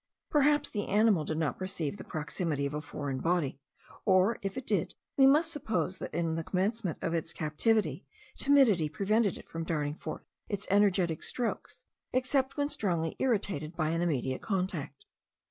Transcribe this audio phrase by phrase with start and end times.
[0.31, 3.59] Perhaps the animal did not perceive the proximity of a foreign body;
[4.03, 8.89] or, if it did, we must suppose that in the commencement of its captivity, timidity
[8.89, 14.41] prevented it from darting forth its energetic strokes except when strongly irritated by an immediate
[14.41, 15.05] contact.